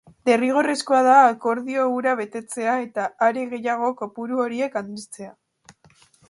Derrigorrezkoa 0.27 1.01
da 1.07 1.17
akordio 1.25 1.83
hura 1.97 2.13
betetzea 2.21 2.73
eta, 2.87 3.05
are 3.27 3.45
gehiago, 3.53 3.93
kopuru 4.01 4.41
horiek 4.47 4.81
handitzea. 4.83 5.31